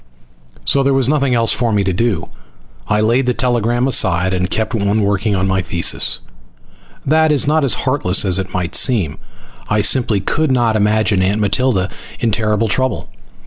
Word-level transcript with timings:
So 0.65 0.81
there 0.81 0.95
was 0.95 1.07
nothing 1.07 1.35
else 1.35 1.53
for 1.53 1.71
me 1.71 1.83
to 1.83 1.93
do. 1.93 2.29
I 2.87 3.01
laid 3.01 3.27
the 3.27 3.35
telegram 3.35 3.87
aside 3.87 4.33
and 4.33 4.49
kept 4.49 4.73
on 4.73 5.03
working 5.03 5.35
on 5.35 5.47
my 5.47 5.61
thesis. 5.61 6.21
That 7.05 7.31
is 7.31 7.45
not 7.45 7.63
as 7.63 7.75
heartless 7.85 8.25
as 8.25 8.39
it 8.39 8.51
might 8.51 8.73
seem. 8.73 9.19
I 9.69 9.81
simply 9.81 10.19
could 10.19 10.51
not 10.51 10.75
imagine 10.75 11.21
Aunt 11.21 11.37
Matilda 11.39 11.87
in 12.19 12.31
terrible 12.31 12.67
trouble. 12.67 13.09